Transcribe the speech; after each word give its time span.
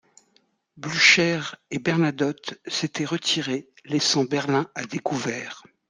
Blücher 0.77 1.41
et 1.69 1.77
Bernadotte 1.77 2.55
s'étaient 2.65 3.05
retirés 3.05 3.69
laissant 3.85 4.23
Berlin 4.23 4.65
à 4.73 4.83
découvert. 4.85 5.63